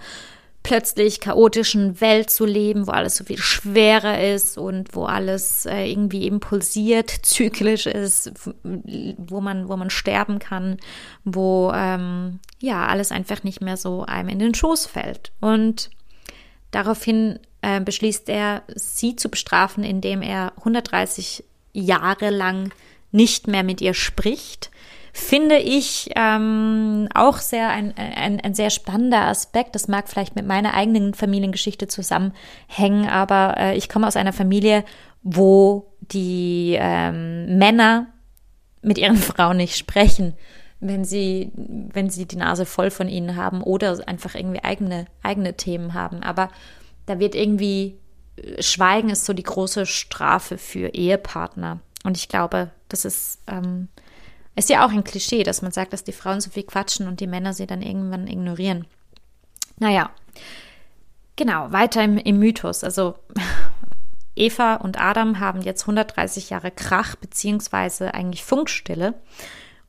[0.62, 5.90] plötzlich chaotischen Welt zu leben, wo alles so viel schwerer ist und wo alles äh,
[5.90, 10.76] irgendwie impulsiert, zyklisch ist, wo man, wo man sterben kann,
[11.24, 15.32] wo ähm, ja alles einfach nicht mehr so einem in den Schoß fällt.
[15.40, 15.90] Und
[16.70, 22.72] daraufhin äh, beschließt er, sie zu bestrafen, indem er 130 Jahre lang
[23.12, 24.70] nicht mehr mit ihr spricht
[25.12, 29.74] finde ich ähm, auch sehr ein, ein, ein sehr spannender Aspekt.
[29.74, 34.84] Das mag vielleicht mit meiner eigenen Familiengeschichte zusammenhängen, aber äh, ich komme aus einer Familie,
[35.22, 38.06] wo die ähm, Männer
[38.82, 40.34] mit ihren Frauen nicht sprechen,
[40.80, 45.56] wenn sie, wenn sie die Nase voll von ihnen haben oder einfach irgendwie eigene, eigene
[45.56, 46.22] Themen haben.
[46.22, 46.50] Aber
[47.06, 47.98] da wird irgendwie,
[48.36, 51.80] äh, Schweigen ist so die große Strafe für Ehepartner.
[52.04, 53.88] Und ich glaube, das ist ähm,
[54.60, 57.20] ist ja auch ein Klischee, dass man sagt, dass die Frauen so viel quatschen und
[57.20, 58.86] die Männer sie dann irgendwann ignorieren.
[59.78, 60.10] Naja,
[61.36, 62.84] genau, weiter im, im Mythos.
[62.84, 63.14] Also
[64.36, 69.14] Eva und Adam haben jetzt 130 Jahre Krach, beziehungsweise eigentlich Funkstille.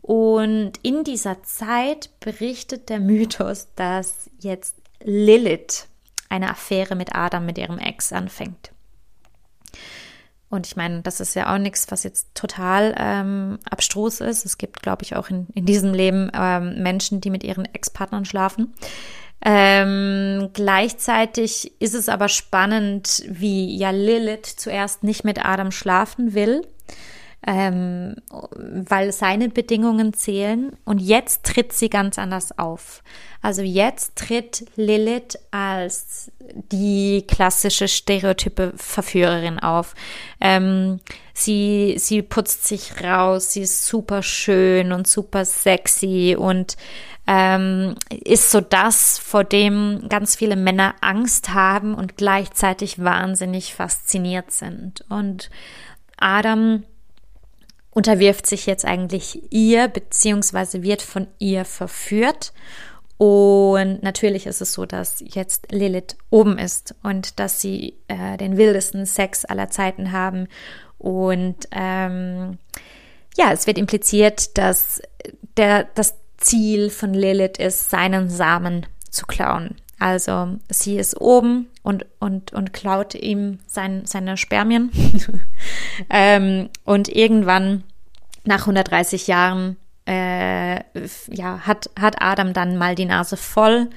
[0.01, 5.87] Und in dieser Zeit berichtet der Mythos, dass jetzt Lilith
[6.29, 8.71] eine Affäre mit Adam, mit ihrem Ex, anfängt.
[10.51, 14.45] Und ich meine, das ist ja auch nichts, was jetzt total ähm, abstrus ist.
[14.45, 18.25] Es gibt, glaube ich, auch in, in diesem Leben ähm, Menschen, die mit ihren Ex-Partnern
[18.25, 18.73] schlafen.
[19.43, 26.61] Ähm, gleichzeitig ist es aber spannend, wie ja Lilith zuerst nicht mit Adam schlafen will,
[27.45, 30.75] ähm, weil seine Bedingungen zählen.
[30.85, 33.03] Und jetzt tritt sie ganz anders auf.
[33.41, 36.31] Also jetzt tritt Lilith als
[36.71, 39.95] die klassische stereotype Verführerin auf.
[40.39, 40.99] Ähm,
[41.33, 46.77] sie, sie putzt sich raus, sie ist super schön und super sexy und
[47.27, 54.51] ähm, ist so das, vor dem ganz viele Männer Angst haben und gleichzeitig wahnsinnig fasziniert
[54.51, 55.05] sind.
[55.09, 55.49] Und
[56.17, 56.83] Adam
[57.91, 62.53] unterwirft sich jetzt eigentlich ihr, beziehungsweise wird von ihr verführt
[63.21, 68.57] und natürlich ist es so, dass jetzt Lilith oben ist und dass sie äh, den
[68.57, 70.47] wildesten Sex aller Zeiten haben.
[70.97, 72.57] Und ähm,
[73.37, 75.03] ja, es wird impliziert, dass
[75.55, 79.75] der, das Ziel von Lilith ist, seinen Samen zu klauen.
[80.01, 84.89] Also sie ist oben und, und, und klaut ihm sein, seine Spermien.
[86.09, 87.83] ähm, und irgendwann,
[88.43, 90.77] nach 130 Jahren, äh,
[91.29, 93.89] ja, hat, hat Adam dann mal die Nase voll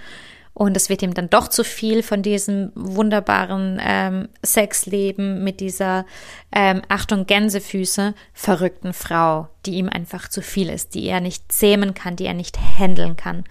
[0.53, 6.05] und es wird ihm dann doch zu viel von diesem wunderbaren ähm, Sexleben mit dieser
[6.53, 11.95] ähm, Achtung Gänsefüße verrückten Frau, die ihm einfach zu viel ist, die er nicht zähmen
[11.95, 13.45] kann, die er nicht handeln kann.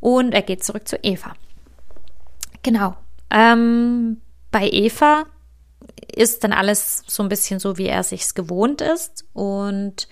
[0.00, 1.34] Und er geht zurück zu Eva.
[2.62, 2.96] Genau.
[3.30, 4.20] Ähm,
[4.50, 5.24] bei Eva
[6.14, 10.08] ist dann alles so ein bisschen so, wie er sich's gewohnt ist und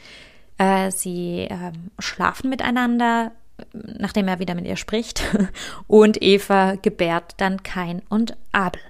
[0.58, 3.32] äh, sie äh, schlafen miteinander,
[3.72, 5.22] nachdem er wieder mit ihr spricht.
[5.86, 8.80] Und Eva gebärt dann Kain und Abel.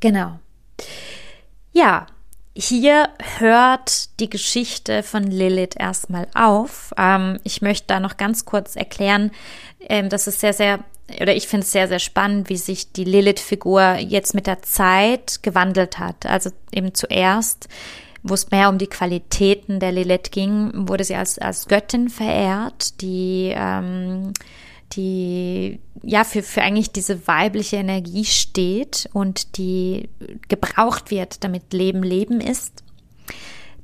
[0.00, 0.38] Genau.
[1.72, 2.06] Ja,
[2.54, 3.08] hier
[3.38, 6.92] hört die Geschichte von Lilith erstmal auf.
[6.98, 9.30] Ähm, ich möchte da noch ganz kurz erklären,
[9.80, 10.80] ähm, dass es sehr, sehr,
[11.20, 15.42] oder ich finde es sehr, sehr spannend, wie sich die Lilith-Figur jetzt mit der Zeit
[15.42, 16.26] gewandelt hat.
[16.26, 17.68] Also eben zuerst
[18.22, 23.00] wo es mehr um die Qualitäten der Lilith ging, wurde sie als, als Göttin verehrt,
[23.00, 24.32] die, ähm,
[24.92, 30.08] die ja für, für eigentlich diese weibliche Energie steht und die
[30.48, 32.84] gebraucht wird, damit Leben Leben ist.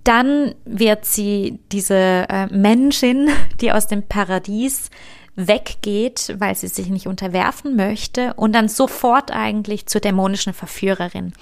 [0.05, 3.29] Dann wird sie diese äh, Menschin,
[3.61, 4.91] die aus dem Paradies
[5.39, 11.32] weggeht, weil sie sich nicht unterwerfen möchte und dann sofort eigentlich zur dämonischen Verführerin.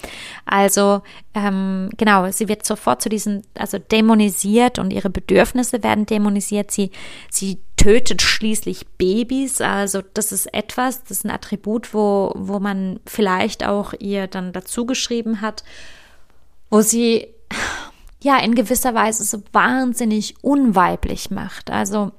[0.45, 1.01] Also
[1.33, 6.71] ähm, genau, sie wird sofort zu diesen, also dämonisiert und ihre Bedürfnisse werden dämonisiert.
[6.71, 6.91] Sie,
[7.31, 9.63] sie tötet schließlich Babys.
[9.63, 14.53] Also das ist etwas, das ist ein Attribut, wo, wo man vielleicht auch ihr dann
[14.53, 15.65] dazu geschrieben hat,
[16.69, 17.29] wo sie
[18.23, 21.71] ja in gewisser Weise so wahnsinnig unweiblich macht.
[21.71, 22.13] Also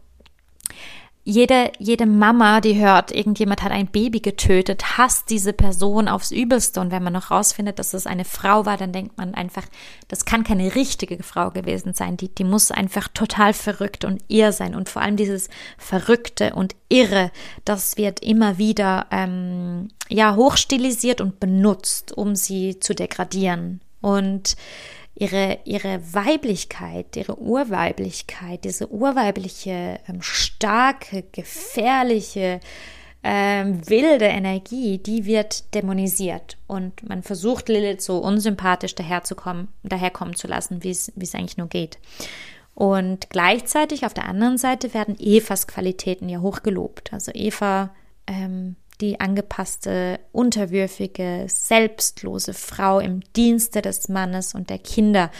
[1.27, 6.79] jede, jede Mama, die hört, irgendjemand hat ein Baby getötet, hasst diese Person aufs Übelste.
[6.79, 9.65] Und wenn man noch rausfindet, dass es eine Frau war, dann denkt man einfach,
[10.07, 12.15] das kann keine richtige Frau gewesen sein.
[12.15, 14.73] Die, die muss einfach total verrückt und irr sein.
[14.73, 17.31] Und vor allem dieses Verrückte und Irre,
[17.65, 23.81] das wird immer wieder, ähm, ja, hochstilisiert und benutzt, um sie zu degradieren.
[23.99, 24.55] Und
[25.19, 32.59] ihre, ihre Weiblichkeit, ihre Urweiblichkeit, diese urweibliche, ähm, starke, gefährliche,
[33.23, 36.57] ähm, wilde Energie, die wird dämonisiert.
[36.67, 41.97] Und man versucht Lilith so unsympathisch daherzukommen, daherkommen zu lassen, wie es, eigentlich nur geht.
[42.75, 47.11] Und gleichzeitig auf der anderen Seite werden Evas Qualitäten ja hochgelobt.
[47.11, 47.89] Also Eva
[48.27, 55.31] ähm, die angepasste, unterwürfige, selbstlose Frau im Dienste des Mannes und der Kinder.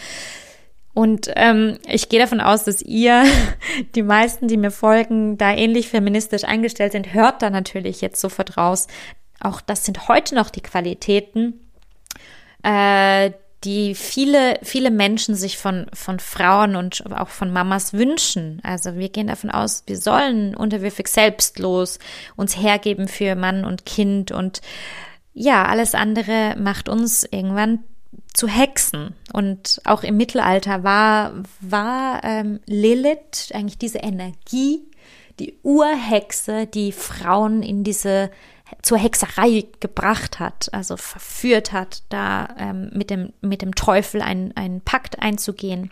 [0.93, 3.23] Und ähm, ich gehe davon aus, dass ihr,
[3.95, 8.57] die meisten, die mir folgen, da ähnlich feministisch eingestellt sind, hört da natürlich jetzt sofort
[8.57, 8.87] raus.
[9.39, 11.59] Auch das sind heute noch die Qualitäten,
[12.63, 13.31] äh,
[13.63, 18.59] die viele, viele Menschen sich von, von Frauen und auch von Mamas wünschen.
[18.63, 21.99] Also wir gehen davon aus, wir sollen unterwürfig selbstlos
[22.35, 24.61] uns hergeben für Mann und Kind und
[25.33, 27.83] ja, alles andere macht uns irgendwann
[28.33, 29.15] zu Hexen.
[29.33, 34.81] Und auch im Mittelalter war, war ähm, Lilith eigentlich diese Energie,
[35.39, 38.31] die Urhexe, die Frauen in diese
[38.81, 44.55] zur Hexerei gebracht hat, also verführt hat, da ähm, mit, dem, mit dem Teufel einen,
[44.55, 45.91] einen Pakt einzugehen.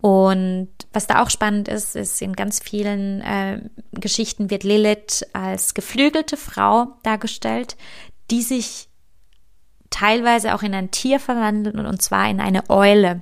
[0.00, 3.60] Und was da auch spannend ist, ist, in ganz vielen äh,
[3.92, 7.76] Geschichten wird Lilith als geflügelte Frau dargestellt,
[8.30, 8.88] die sich
[9.90, 13.20] teilweise auch in ein Tier verwandelt und zwar in eine Eule.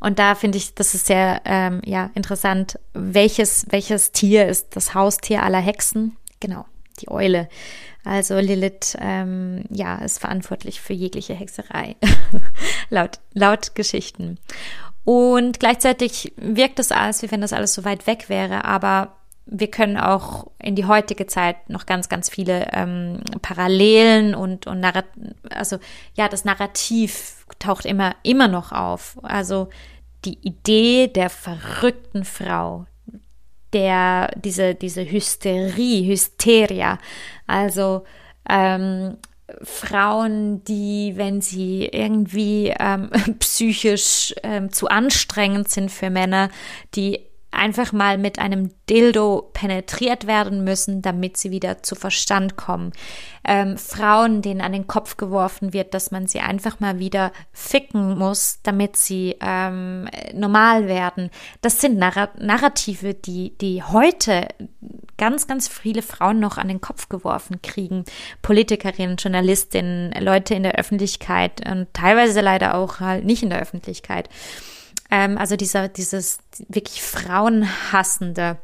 [0.00, 4.94] Und da finde ich, das ist sehr ähm, ja, interessant, welches, welches Tier ist das
[4.94, 6.16] Haustier aller Hexen?
[6.40, 6.64] Genau,
[7.00, 7.48] die Eule.
[8.04, 11.96] Also Lilith, ähm, ja, ist verantwortlich für jegliche Hexerei,
[12.90, 14.38] laut, laut Geschichten.
[15.04, 19.16] Und gleichzeitig wirkt es alles, wie wenn das alles so weit weg wäre, aber
[19.50, 24.80] wir können auch in die heutige Zeit noch ganz, ganz viele ähm, Parallelen und, und
[24.80, 25.06] Narrat
[25.50, 25.78] also
[26.14, 29.18] ja, das Narrativ taucht immer, immer noch auf.
[29.22, 29.68] Also
[30.24, 32.86] die Idee der verrückten Frau,
[33.72, 36.98] der, diese, diese Hysterie, Hysteria,
[37.46, 38.04] also
[38.48, 39.16] ähm,
[39.62, 46.50] Frauen, die, wenn sie irgendwie ähm, psychisch ähm, zu anstrengend sind für Männer,
[46.94, 47.27] die
[47.58, 52.92] einfach mal mit einem Dildo penetriert werden müssen, damit sie wieder zu Verstand kommen.
[53.44, 58.16] Ähm, Frauen, denen an den Kopf geworfen wird, dass man sie einfach mal wieder ficken
[58.18, 61.30] muss, damit sie ähm, normal werden.
[61.60, 64.48] Das sind Narr Narrative, die, die heute
[65.18, 68.04] ganz, ganz viele Frauen noch an den Kopf geworfen kriegen.
[68.40, 74.30] Politikerinnen, Journalistinnen, Leute in der Öffentlichkeit und teilweise leider auch halt nicht in der Öffentlichkeit.
[75.10, 76.38] Ähm, also dieser, dieses
[76.68, 78.58] wirklich Frauenhassende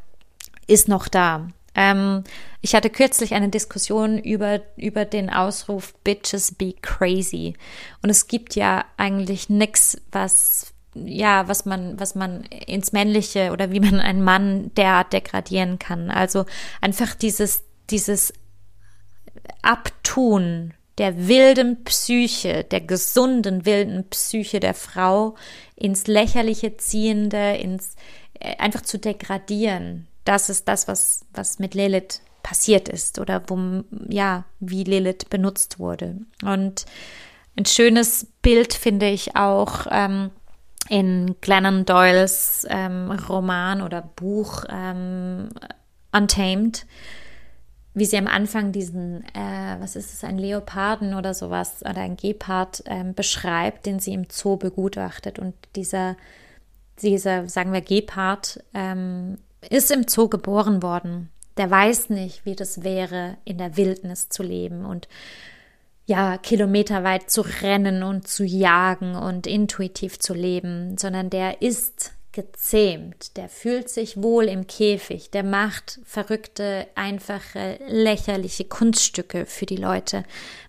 [0.67, 1.49] ist noch da.
[1.75, 2.25] Ähm,
[2.61, 7.55] ich hatte kürzlich eine Diskussion über, über den Ausruf Bitches be crazy.
[8.03, 13.73] Und es gibt ja eigentlich nichts, was ja, was man, was man ins Männliche oder
[13.73, 16.11] wie man einen Mann derart degradieren kann.
[16.11, 16.47] Also
[16.81, 18.33] einfach dieses, dieses
[19.63, 25.35] Abtun der wilden Psyche, der gesunden wilden Psyche der Frau
[25.77, 27.97] ins Lächerliche ziehende, ins
[28.41, 30.07] äh, einfach zu degradieren.
[30.25, 35.79] Das ist das, was, was mit Lilith passiert ist oder wo, ja, wie Lilith benutzt
[35.79, 36.19] wurde.
[36.45, 36.85] Und
[37.57, 40.31] ein schönes Bild finde ich auch ähm,
[40.89, 45.49] in Glennon Doyles ähm, Roman oder Buch ähm,
[46.13, 46.87] Untamed
[47.95, 52.17] wie sie am Anfang diesen, äh, was ist es, ein Leoparden oder sowas oder ein
[52.17, 55.39] Gepard ähm, beschreibt, den sie im Zoo begutachtet.
[55.39, 56.17] Und dieser,
[57.01, 59.39] dieser, sagen wir, Gepard ähm,
[59.71, 61.31] ist im Zoo geboren worden.
[61.57, 65.09] der weiß nicht, wie das wäre, in der Wildnis zu leben und
[66.07, 73.37] ja, kilometerweit zu rennen und zu jagen und intuitiv zu leben, sondern der ist gezähmt,
[73.37, 80.25] der fühlt sich wohl im Käfig, der macht verrückte, einfache, lächerliche Kunststücke für die Leute,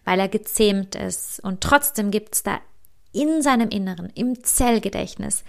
[0.05, 1.41] weil er gezähmt ist.
[1.41, 2.59] Und trotzdem gibt es da
[3.11, 5.43] in seinem Inneren, im Zellgedächtnis,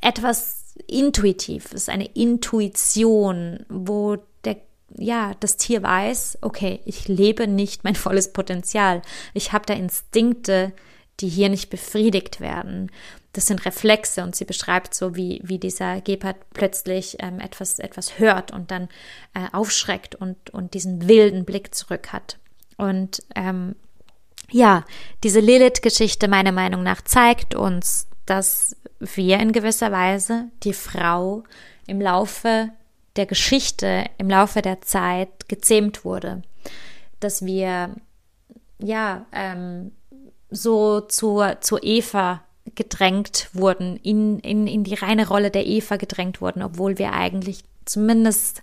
[0.00, 4.56] etwas Intuitives, eine Intuition, wo der
[4.96, 9.02] ja, das Tier weiß, okay, ich lebe nicht mein volles Potenzial.
[9.34, 10.72] Ich habe da Instinkte,
[11.20, 12.90] die hier nicht befriedigt werden.
[13.36, 18.18] Das sind Reflexe und sie beschreibt so, wie, wie dieser Gepard plötzlich ähm, etwas, etwas
[18.18, 18.88] hört und dann
[19.34, 22.38] äh, aufschreckt und, und diesen wilden Blick zurück hat.
[22.78, 23.76] Und ähm,
[24.50, 24.86] ja,
[25.22, 31.44] diese Lilith-Geschichte meiner Meinung nach zeigt uns, dass wir in gewisser Weise die Frau
[31.86, 32.70] im Laufe
[33.16, 36.40] der Geschichte, im Laufe der Zeit gezähmt wurde.
[37.20, 37.96] Dass wir
[38.78, 39.92] ja ähm,
[40.48, 42.42] so zur, zur Eva
[42.74, 47.64] gedrängt wurden, in, in, in die reine Rolle der Eva gedrängt wurden, obwohl wir eigentlich
[47.84, 48.62] zumindest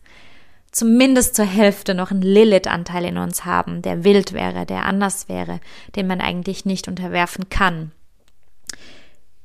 [0.73, 5.61] zumindest zur Hälfte noch einen Lilith-Anteil in uns haben, der wild wäre, der anders wäre,
[5.95, 7.91] den man eigentlich nicht unterwerfen kann.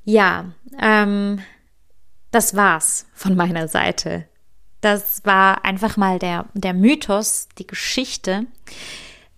[0.05, 0.47] Ja,
[0.81, 1.41] ähm,
[2.31, 4.25] das war's von meiner Seite.
[4.81, 8.47] Das war einfach mal der, der Mythos, die Geschichte.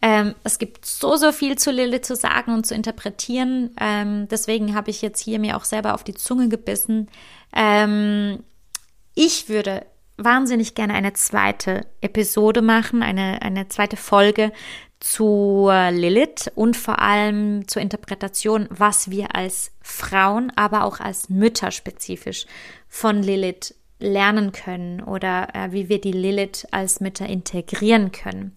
[0.03, 3.70] Ähm, es gibt so, so viel zu Lilith zu sagen und zu interpretieren.
[3.78, 7.09] Ähm, deswegen habe ich jetzt hier mir auch selber auf die Zunge gebissen.
[7.55, 8.42] Ähm,
[9.14, 9.84] ich würde
[10.16, 14.53] wahnsinnig gerne eine zweite Episode machen, eine, eine zweite Folge
[15.01, 21.70] zu Lilith und vor allem zur Interpretation, was wir als Frauen, aber auch als Mütter
[21.70, 22.44] spezifisch
[22.86, 28.57] von Lilith lernen können oder äh, wie wir die Lilith als Mütter integrieren können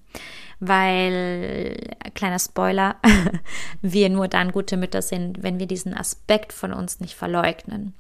[0.68, 2.96] weil, kleiner Spoiler,
[3.82, 7.94] wir nur dann gute Mütter sind, wenn wir diesen Aspekt von uns nicht verleugnen.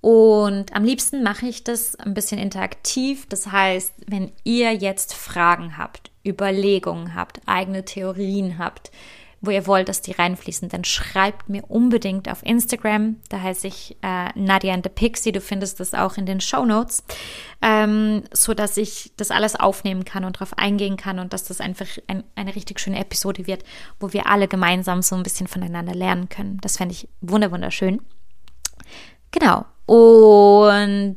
[0.00, 3.26] Und am liebsten mache ich das ein bisschen interaktiv.
[3.28, 8.90] Das heißt, wenn ihr jetzt Fragen habt, Überlegungen habt, eigene Theorien habt,
[9.42, 13.16] wo ihr wollt, dass die reinfließen, dann schreibt mir unbedingt auf Instagram.
[13.28, 15.32] Da heiße ich äh, Nadia and the Pixie.
[15.32, 17.02] Du findest das auch in den Show Notes,
[17.60, 21.60] ähm, so dass ich das alles aufnehmen kann und darauf eingehen kann und dass das
[21.60, 23.64] einfach ein, eine richtig schöne Episode wird,
[23.98, 26.58] wo wir alle gemeinsam so ein bisschen voneinander lernen können.
[26.62, 28.00] Das fände ich wunderschön.
[29.32, 29.64] Genau.
[29.86, 31.16] Und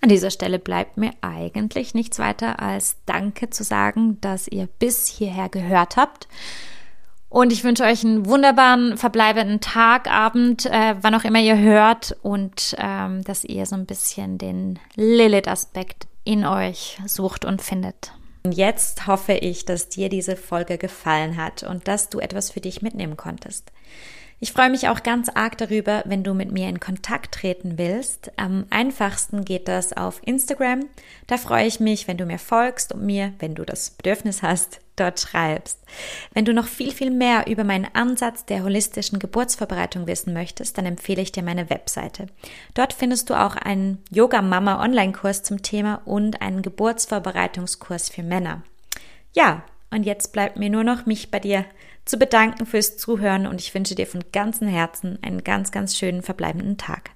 [0.00, 5.06] an dieser Stelle bleibt mir eigentlich nichts weiter als Danke zu sagen, dass ihr bis
[5.06, 6.26] hierher gehört habt.
[7.36, 12.16] Und ich wünsche euch einen wunderbaren verbleibenden Tag, Abend, äh, wann auch immer ihr hört
[12.22, 18.12] und ähm, dass ihr so ein bisschen den Lilith-Aspekt in euch sucht und findet.
[18.44, 22.62] Und jetzt hoffe ich, dass dir diese Folge gefallen hat und dass du etwas für
[22.62, 23.70] dich mitnehmen konntest.
[24.38, 28.30] Ich freue mich auch ganz arg darüber, wenn du mit mir in Kontakt treten willst.
[28.36, 30.80] Am einfachsten geht das auf Instagram.
[31.26, 34.80] Da freue ich mich, wenn du mir folgst und mir, wenn du das Bedürfnis hast,
[34.96, 35.82] dort schreibst.
[36.34, 40.84] Wenn du noch viel, viel mehr über meinen Ansatz der holistischen Geburtsvorbereitung wissen möchtest, dann
[40.84, 42.26] empfehle ich dir meine Webseite.
[42.74, 48.62] Dort findest du auch einen Yoga Mama Online-Kurs zum Thema und einen Geburtsvorbereitungskurs für Männer.
[49.32, 51.64] Ja, und jetzt bleibt mir nur noch, mich bei dir
[52.06, 56.22] zu bedanken fürs Zuhören und ich wünsche dir von ganzem Herzen einen ganz, ganz schönen
[56.22, 57.10] verbleibenden Tag.